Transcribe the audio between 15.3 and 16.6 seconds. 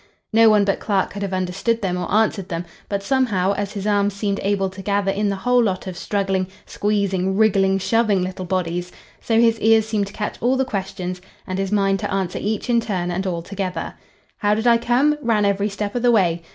every step of the way.